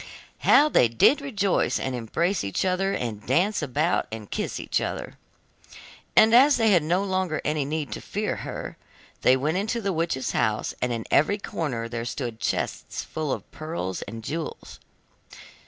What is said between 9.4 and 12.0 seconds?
into the witch's house, and in every corner